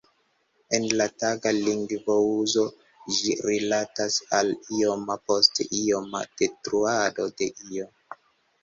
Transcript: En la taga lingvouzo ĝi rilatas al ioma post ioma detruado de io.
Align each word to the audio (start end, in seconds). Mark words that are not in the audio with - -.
En 0.77 0.85
la 1.01 1.05
taga 1.23 1.51
lingvouzo 1.57 2.63
ĝi 3.19 3.35
rilatas 3.51 4.19
al 4.41 4.51
ioma 4.81 5.21
post 5.31 5.63
ioma 5.85 6.27
detruado 6.43 7.31
de 7.39 7.55
io. 7.73 7.89